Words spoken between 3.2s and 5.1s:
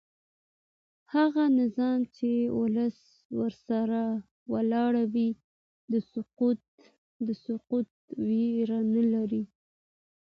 ورسره ولاړ